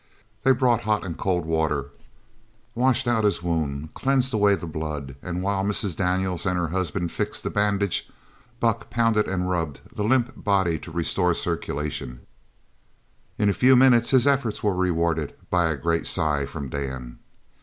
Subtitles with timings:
[0.43, 1.91] They brought hot and cold water,
[2.73, 5.95] washed out his wound, cleansed away the blood; and while Mrs.
[5.95, 8.09] Daniels and her husband fixed the bandage,
[8.59, 12.21] Buck pounded and rubbed the limp body to restore the circulation.
[13.37, 17.19] In a few minutes his efforts were rewarded by a great sigh from Dan.